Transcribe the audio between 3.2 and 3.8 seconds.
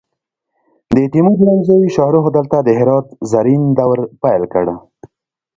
زرین